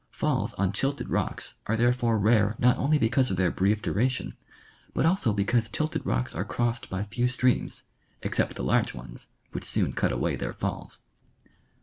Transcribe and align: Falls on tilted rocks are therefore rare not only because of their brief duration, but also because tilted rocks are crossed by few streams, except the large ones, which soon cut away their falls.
Falls 0.09 0.55
on 0.55 0.71
tilted 0.71 1.09
rocks 1.11 1.57
are 1.67 1.77
therefore 1.77 2.17
rare 2.17 2.55
not 2.57 2.75
only 2.79 2.97
because 2.97 3.29
of 3.29 3.37
their 3.37 3.51
brief 3.51 3.83
duration, 3.83 4.35
but 4.95 5.05
also 5.05 5.31
because 5.31 5.69
tilted 5.69 6.03
rocks 6.07 6.33
are 6.33 6.43
crossed 6.43 6.89
by 6.89 7.03
few 7.03 7.27
streams, 7.27 7.83
except 8.23 8.55
the 8.55 8.63
large 8.63 8.95
ones, 8.95 9.27
which 9.51 9.63
soon 9.63 9.93
cut 9.93 10.11
away 10.11 10.35
their 10.35 10.53
falls. 10.53 11.03